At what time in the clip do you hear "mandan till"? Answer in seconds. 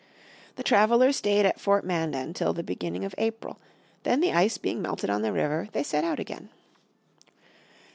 1.85-2.53